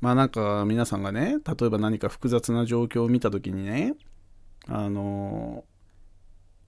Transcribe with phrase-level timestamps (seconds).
[0.00, 3.94] まあなんか皆さんがね例えば何か複雑な状況を見た時にね
[4.66, 5.64] あの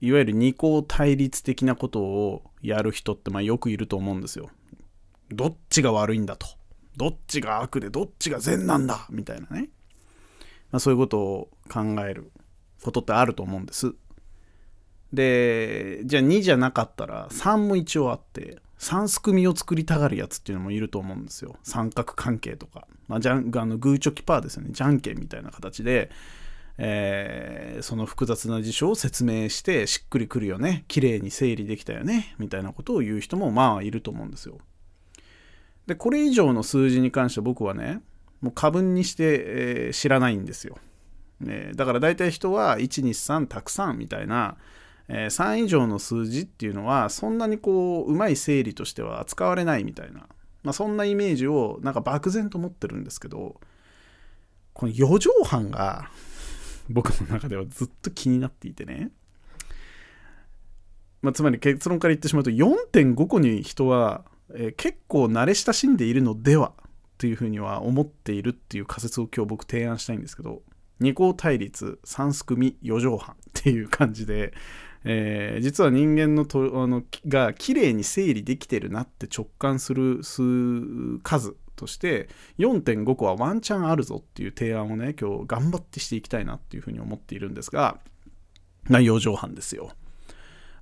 [0.01, 4.49] いわゆる二項対立的なことをやる人ってまあよくいると思うんですよ。
[5.29, 6.47] どっちが悪いんだと。
[6.97, 9.69] どっちが悪でどっちが善なんだみたいなね。
[10.71, 12.31] まあ、そういうことを考える
[12.81, 13.93] ことってあると思うんです。
[15.13, 21.55] で、じゃあ2じゃなかったら3も一応あって、3すくみを作りたがるやつっていうのもいると思うんですよ。
[21.61, 22.87] 三角関係とか。
[23.07, 24.69] まあ、じゃんあのグーチョキパーですよね。
[24.71, 26.09] じゃんけんみたいな形で、
[26.79, 30.83] えー、その複雑な事象を説明してしっくりくるよね。
[30.87, 32.33] 綺麗に整理できたよね。
[32.39, 34.57] みたいなことを言う人もまあいると思うんですよ。
[35.85, 38.01] で、これ以上の数字に関して僕はね、
[38.41, 40.79] もう過分にして、えー、知らないんですよ。
[41.45, 44.57] え、だから大体人は123たくさんみたいな、
[45.13, 50.21] え、3以上の数字っていうのはそんなにこううまい整理としては扱われないみたいな、
[50.63, 53.59] まあ、そんなイメージをなんか漠然と持ってるんですけど
[54.73, 56.09] この4畳半が
[56.89, 59.11] 僕の中ではずっと気になっていてね、
[61.21, 64.23] まあ、つまり結論から言ってしまうと4.5個に人は、
[64.55, 66.71] え、結構慣れ親しんでいるのでは
[67.17, 70.61] というふうには思っているっていう仮説を今日僕提案したいんですけど
[71.01, 74.53] 二項対立三すくみ四畳半っていう感じで、
[75.03, 80.21] えー、実は人間のとあのが綺麗に整理できてるなって直感する
[81.23, 87.99] 数として4.5個はワンチャンあるぞっていう提案をね今日頑張ってしていきたいなっていうふうに思っているんですが
[88.89, 89.91] 4畳半ですよ。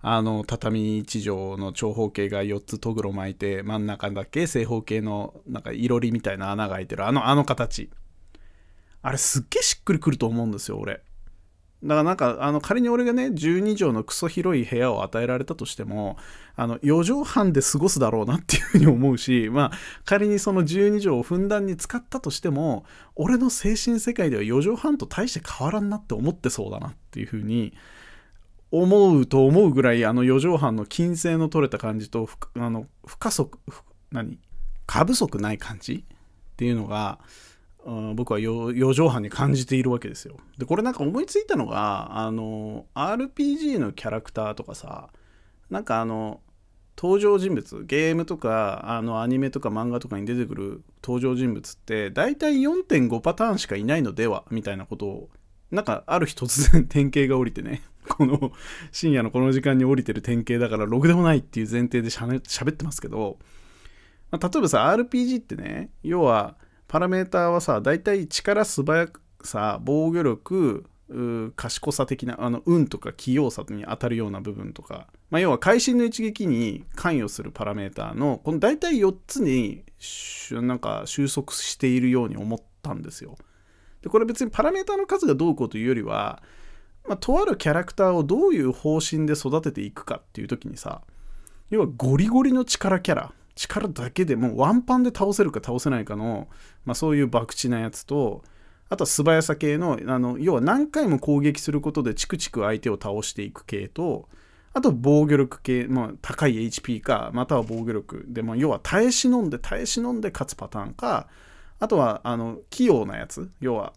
[0.01, 7.89] あの畳1畳の長方形が4つとぐろ巻いて真ん中だけ正方形のなんかいろりみたいな穴が開いてるあのあの形
[9.01, 11.01] あれすっげえしっくりくると思うんですよ俺
[11.83, 16.17] だからなんかあの仮に俺がね12畳のクソ広い部屋を与えられたとしても
[16.55, 27.73] あの4畳半で過ごすだろうなっていうふうに思うし まあ仮にその12畳をふんだんに使ったとしても俺の精神世界では4畳半と大して変わらんなって思ってそうだなっていうふうに
[28.71, 33.57] 思うと思うぐらいあの4畳半の金星の取れた感じとあの不可足
[34.11, 34.37] 何？
[34.89, 37.19] 過不足ない感じっていうのが、
[38.15, 40.37] 僕は 4, 4畳半に感じているわけですよ。
[40.57, 45.09] でこれなんか思いついたのがあの RPG のキャラクターとかさ
[45.69, 46.41] なんかあの
[47.01, 55.29] 登場人物ゲームとかあのアニメとか漫画とかに出てくる登場人物って大体4.5パターンしかいないのではみたいなことを
[55.71, 58.51] なんかある日突然 典型が降りてねこの
[58.91, 63.37] 深夜のこの時間に降りてる典型だからろくでもないっていう前提でしゃべってますけど、
[64.31, 66.57] まあ、例えばさ RPG ってね要は
[66.89, 69.07] パラメーターはさ大体力素早
[69.43, 70.85] さ防御力
[71.55, 79.83] 賢さ的なあの運とか器用さに当たるような部分とか、まあ、要は会心の一撃に関与するパラメーターのこの大体4つに
[80.51, 83.37] なんか収束しているように思ったんですよ。
[84.01, 86.41] でこれ別にパラメーターの数がどうこうというよりは、
[87.07, 91.01] まあ、とあるキャラクターをどういう方針で育てていくかっていう時にさ
[91.69, 96.47] 要はゴリゴリの力キャラ力だけでもうワンパンで倒せるか倒せないかの、
[96.85, 98.41] まあ、そういう博打なやつと
[98.87, 104.29] あとは素早さ系のあの要は何回も攻撃することでチクチク相手を倒していく系と
[104.73, 111.27] あと防御力系、まあ、高い HP かまたは防御力で、まあ、要は耐え忍んで耐え忍んで勝つパターンか
[111.79, 113.91] あとはあの器用なやつ要は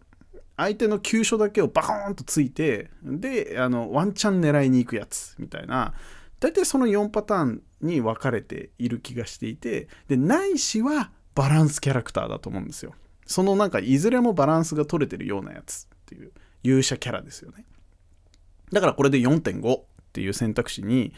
[0.56, 5.94] 相手の急所だけをバコーンとついてであのワンチャン狙いに行くやつみたいな
[6.42, 12.94] 大体その4パターンに分かれている気がしていてでないしはバランスキャラクターだと思うんですよ。
[13.26, 16.32] そのなんかいずれもバランスが取れてるようなやつっていう
[16.64, 17.64] 勇者キャラですよね。
[18.72, 21.12] だからこれで4.5っていう選択肢に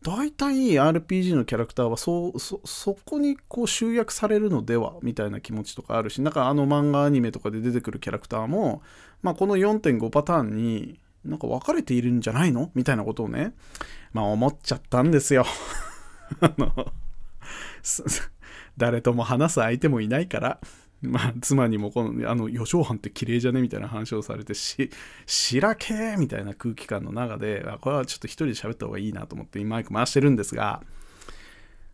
[0.00, 8.80] 大体 RPG のキャラクターはそそそこにこう集約されるのではみたいな気持ちとかあるしなんかあの漫画アニメとかで出てくるキャラクターも、
[9.20, 12.70] まあ、この4.5パターンになんか分かれているんじゃないの？
[12.74, 13.54] みたいなことをね
[14.12, 15.44] まあ思っちゃったんですよ。
[16.40, 16.92] あの
[18.76, 20.60] 誰とも話す相手もいないから
[21.00, 23.62] まあ、妻にもこの、あの、四畳半って綺麗じゃね？
[23.62, 24.90] みたいな話をされて、し、
[25.26, 30.82] しらけーみたいな空気感の中で、あこれはちょっと一人で喋った方がいいなと思ってマイク回してるんですが、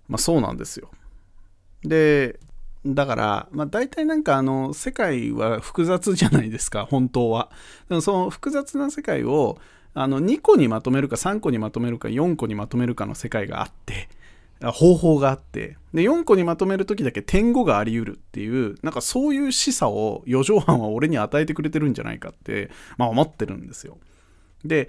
[0.09, 0.91] まあそうなんですよ。
[1.83, 2.41] で、
[2.87, 7.51] だから、まあ大体なんかあの、世界は複雑じゃないですか、 本当は。
[7.89, 9.59] でもその複雑な世界を、
[9.95, 14.09] あの、2個にまとめるか3個にまとめるか4個にまとめるかの世界があって、
[14.73, 23.99] 方法があってで4個にまとめる時だけ点5があり得るっていうなんかそういう示唆を4畳半は俺に与えてくれてるんじゃないかって、まあ、思ってるんですよ。
[24.65, 24.89] で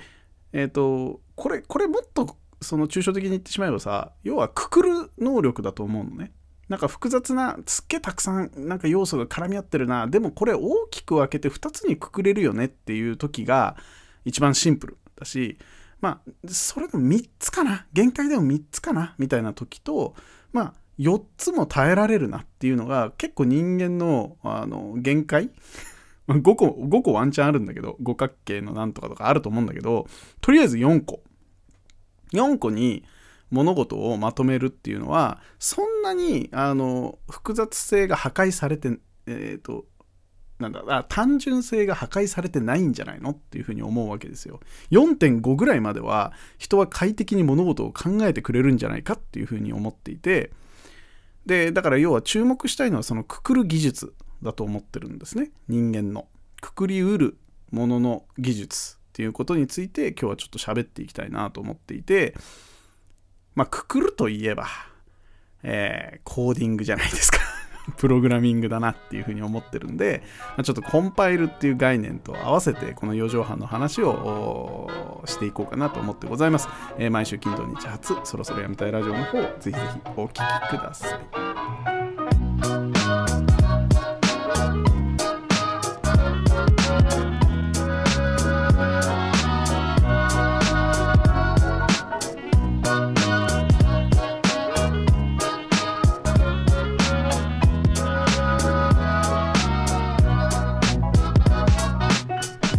[0.53, 6.31] えっ、ー、とこれこれもっとその抽象的に言ってしまえばさ要はくくる能力だと思うのね。
[6.69, 10.07] なんか複雑なすっげえたくさんなんか要素が絡み合ってるな。
[10.07, 13.75] でもこれ大きく分けて2つにくくれるよねっていう時が
[14.23, 15.59] 一番シンプルだし
[16.01, 17.85] まあそれが3つかな。
[17.93, 19.15] 限界でも3つかな。
[19.17, 20.15] みたいな時と
[20.51, 25.51] まあ4つも耐えられるなっていうのが結構人間のあの限界。
[26.27, 30.07] 5個5個ワンチャンあるんだけど五角形のなんとかとかあると思うんだけど
[30.41, 31.21] とりあえず4個。
[32.33, 33.03] 4個に
[33.51, 38.97] 物事をまとめるっていうのはそんなにあの複雑性が破壊されて
[39.27, 39.85] えっ、ー、と
[40.59, 44.61] なんだ単純性が破壊されてないんじゃないのっていうふうに思うわけですよ。
[44.91, 50.51] 4.5ぐらいまでは人は快適に物事を考えてくれるんじゃないかっていうふうに思っていて
[51.45, 56.27] でだから要は注目したいのはそのくくる技術だと思ってるんですね人間の。
[56.61, 57.37] くくりうる
[57.71, 62.33] ものの技術っていうことについて今日はちょっと喋っていきたいなと思っていて
[63.55, 64.67] まあ、くくるといえば、
[65.63, 67.39] えー、コーディングじゃないですか
[67.97, 74.89] プログラミングだなっていうふうに思ってるんで、まあ、ちょっとコンパイルっていう概念と合わせてこの四畳半の話を
[75.25, 76.67] していこうかなと思ってございます。
[76.97, 81.54] えー、毎週金土日初そろそろやめたいラジオの方ぜひぜひお聴きください。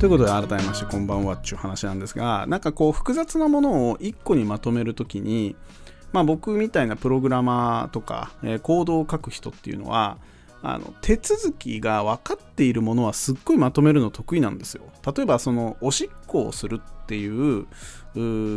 [0.06, 5.56] ということで改めましてこんばんはっていう話なんですがなんかこう複雑なものを1個にまとめるときに
[6.12, 10.18] まあ僕みたいなプログラマーとか、えー、コードを書く人っていうのは
[10.62, 14.84] あの手続きが分かっているものはすっごいまとめるの得意なんですよ。
[15.04, 17.66] 例えばそのおしっこをするっていう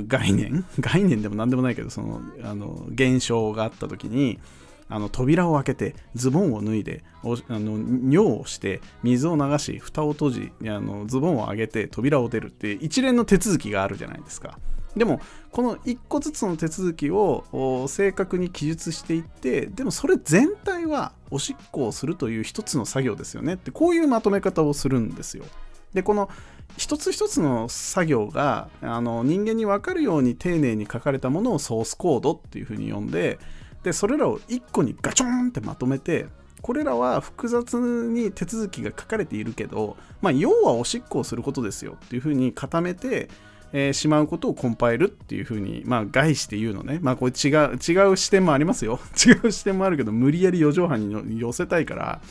[0.07, 4.39] 概念 概念でも何でもないけどそのあの現象があった時に
[4.89, 7.77] あの扉を開けてズボンを脱いであの
[8.11, 14.57] 尿をして水を流し蓋を閉じあのズボンを上げて扉を出るって一連の手続きがあるじゃないですか。
[14.97, 15.21] でも
[15.51, 25.45] この1個ずつの手続きを正確に記述していってでもそれ全体はおしっこをするという一つの作業ですよねってこういうまとめ方をするんですよ。
[25.93, 26.29] でこの
[26.77, 33.39] 一つ一つの作業があの人間に分かるように丁寧に書かれたものをソースコードっていうふうに呼んで
[33.83, 36.27] でそれらを1個にガチョンってまとめて
[36.61, 43.29] これらは複雑に手続きが書かれているけど、まあ、要はおしっこをすることですよっていうふうに固めて、
[43.71, 46.99] えー、しまうことをコンパイルっていうふうに、まあ、概して言うのね。
[47.01, 48.99] まあ、これ違う、違う視点もありますよ。
[49.15, 52.21] 違う視点もあるけど、無理やり4畳半に寄せたいから、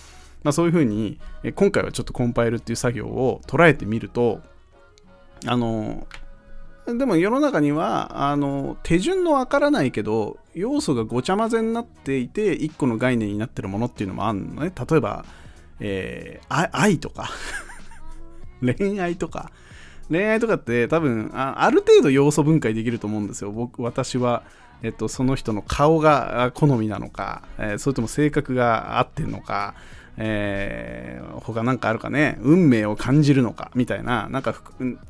[0.45, 4.41] まあ、そういうふうに、え今回はちょっとコンパイルっていう作業を捉えてみると、
[5.47, 6.07] あの
[6.97, 14.73] でも世の中にはあの手順のわからないけど要素がごちゃ混ぜになっていて1個の概念になってるものっていうのもあるのね。
[14.89, 15.25] 例えば、
[15.81, 17.31] えー、愛とか。
[18.61, 19.51] 恋愛とか。
[20.09, 23.53] 恋愛とかって多分ある程度要素分解できると思うんですよ。
[23.53, 24.43] 僕私は、
[24.83, 29.75] えっと、その人の顔が好みなのか、えー、それとも性格が合ってんのか。
[30.21, 32.39] えー、他なんかあるかね？
[32.43, 33.71] 運命を感じるのか？
[33.75, 34.29] みたいな。
[34.29, 34.55] なんか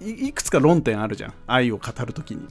[0.01, 1.35] いくつか論点あるじゃん。
[1.47, 2.47] 愛を語るときに。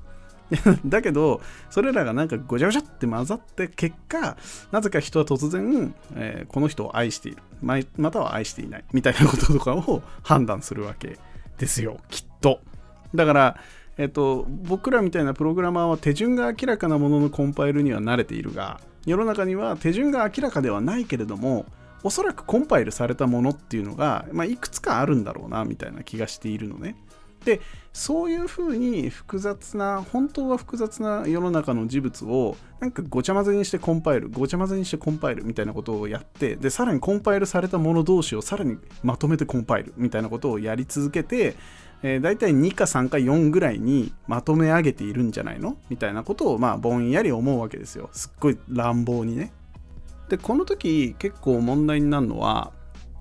[0.86, 4.38] だけどそれらがなんかごちゃごちゃって混ざって結果
[4.72, 7.44] なぜか人は突然、えー、この人を愛している。
[7.62, 8.84] ままたは愛していない。
[8.92, 11.20] みたいなこととかを判断するわけ
[11.58, 12.00] ですよ。
[12.10, 12.62] きっと。
[13.14, 13.58] だから
[14.00, 21.66] えっと、僕らみたいなプログラマーは手順が明らかなもののコンパイルには慣れているが世の中には手順が明らかではないけれども
[22.04, 26.96] おそらくコンパイルされたものっていうのが、まあ、いくつかあるんだろうなみたいな気がしているのね。
[27.46, 27.62] で
[27.94, 41.56] そういうふうに複雑な本当は複雑な世の中の事物をなんかごちゃ混ぜにしてコンパイルごちゃ混ぜにしてコンパイルみたいなことをやってでさらにコンパイルされたもの同士をさらにまとめてコンパイルみたいなことをやり続けて、
[42.04, 45.78] えー、大体2か3か4ぐらいにまとめ上げているんじゃないの？
[45.90, 48.10] みたいなことをまあぼんやり思うわけですよ。
[48.12, 49.54] すっごい乱暴にね。
[50.30, 52.72] でこの時結構問題になるのは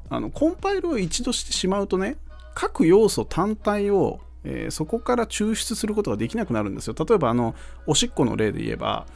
[0.08, 2.16] あのコンパイルを一度してしまうとね
[2.54, 6.94] 各要素単体を、えー、そこから抽出することができなくなるんですよ。
[6.98, 7.54] 例えばあの
[7.86, 9.06] おしっこの例で言えば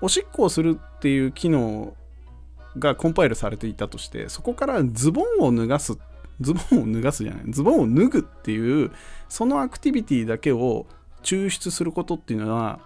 [0.00, 1.94] おしっこをするっていう機能
[2.78, 5.96] がコンパイルされていたとしてそこからズボンを脱がす
[6.40, 8.90] ズボンを脱がすじゃないズボンを脱ぐっていう
[9.28, 10.86] そのアクティビティだけを
[11.22, 12.80] 抽出することっていうのは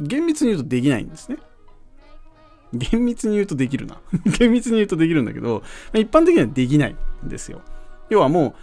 [0.00, 1.38] 厳密に言うとできないんですね。
[2.72, 4.00] 厳密に言うとできるな。
[4.38, 5.62] 厳密に言うとできるんだけど、
[5.94, 7.60] 一般的にはできないんですよ。
[8.10, 8.54] 要はも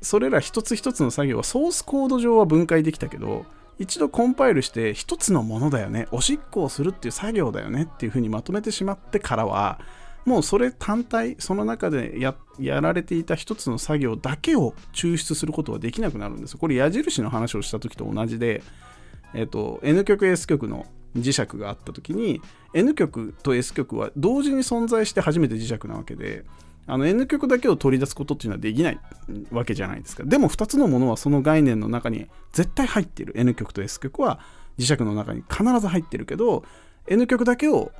[0.00, 3.46] う、それら一つ一つの作業はソースコード上は分解できたけど、
[3.78, 9.80] 一度コンパイルして一つのものだよねおしっこをするっていう作業だよねっていうふうにまとめてしまってからは
[10.24, 18.62] もうそれ単体その中でやられていた一つの作業だけを抽出することはできなくなるんですこれ矢印の話をした時と同じで、
[19.34, 20.86] えっと、N 極 S 極の
[21.16, 22.40] 磁石があった時に
[22.74, 26.44] N 極と S 極は同時に存在して初めて磁石なわけで
[26.86, 29.00] あの N 極だけを取り出すことっていうのはできない
[29.50, 30.22] わけじゃないですか。
[30.24, 33.32] でも2つのものはその概念の中に絶対入ってる。
[33.36, 34.40] N 極と S 極は
[34.78, 36.64] 磁石の中に必ず入ってるけど
[37.08, 37.90] N 極だけを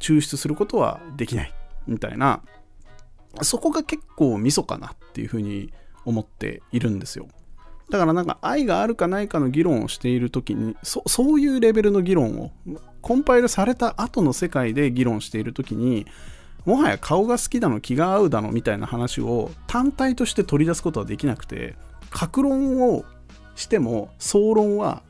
[0.00, 1.54] 抽出することはできない
[1.86, 2.42] みたいな。
[3.42, 5.72] そこが結構ミソかなっていうふうに
[6.04, 7.28] 思っているんですよ。
[7.90, 12.50] だからなんか愛があるかないかの議論をしている時にそそういうレベルの議論を
[13.02, 16.06] コンパイルされた後の世界で議論している時に
[16.64, 21.74] もはや顔が好きだの気が合うだのみたいな話を単体として取り出すことはできなくて
[22.10, 23.04] 格論を
[23.56, 25.02] しても総論は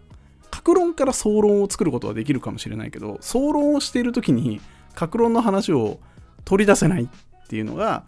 [0.51, 4.61] 格論から総論を作ることはできるかもしれないけど総論をしている時に
[4.95, 5.99] 格論の話を
[6.45, 7.09] 取り出せないっ
[7.49, 8.05] ていうのが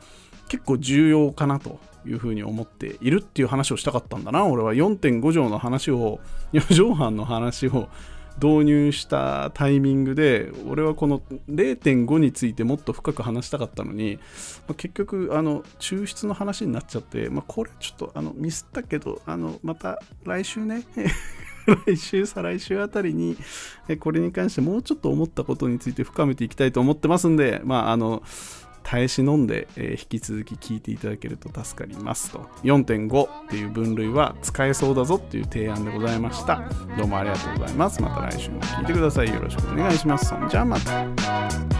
[0.52, 4.44] 結構重要かなというふうに思っているっていう話をしたかったんだな。
[4.44, 6.21] 俺は4.5条の話を
[6.52, 7.88] 4畳半の話を
[8.37, 14.18] 導入したタイミングで俺はこの0.5についてもっと深く話したかったのに、
[14.68, 20.85] まあ、結局あの抽出の話になっちゃって、まあ、これちょっとあのミスったけどあのまた来週ね
[21.87, 23.37] 来週再来週あたりに
[24.00, 28.23] これに関してもうちょっと思ったことについて深めていきたいと思ってますんでまああの
[28.93, 32.41] 耐え忍んで、えー、引き続き聞いていただけると助かりますと。
[32.63, 36.63] 4.5っていう分類は使えそうだぞっていう提案でございました。
[36.99, 38.03] どうもありがとうございます。
[38.03, 39.31] また来週も聞いてください。
[39.31, 40.35] よろしくお願いします。
[40.51, 41.72] じゃあまた。